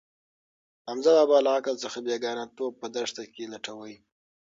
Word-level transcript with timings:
حمزه 0.87 1.11
بابا 1.17 1.37
هم 1.39 1.43
له 1.45 1.49
عقل 1.57 1.75
څخه 1.83 1.97
بېګانه 2.05 2.45
توب 2.57 2.73
په 2.81 2.87
دښته 2.95 3.23
کې 3.33 3.51
لټاوه. 3.53 3.93